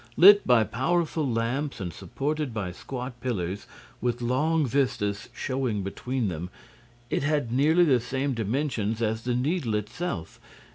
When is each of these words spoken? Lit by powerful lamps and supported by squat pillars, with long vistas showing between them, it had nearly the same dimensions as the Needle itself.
Lit 0.17 0.47
by 0.47 0.63
powerful 0.63 1.31
lamps 1.31 1.79
and 1.79 1.93
supported 1.93 2.55
by 2.55 2.71
squat 2.71 3.21
pillars, 3.21 3.67
with 4.01 4.19
long 4.19 4.65
vistas 4.65 5.29
showing 5.31 5.83
between 5.83 6.27
them, 6.27 6.49
it 7.11 7.21
had 7.21 7.51
nearly 7.51 7.83
the 7.83 7.99
same 7.99 8.33
dimensions 8.33 8.99
as 9.03 9.21
the 9.25 9.35
Needle 9.35 9.75
itself. 9.75 10.39